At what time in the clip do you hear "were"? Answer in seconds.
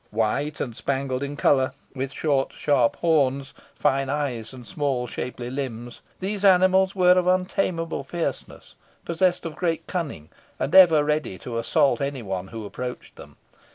6.95-7.11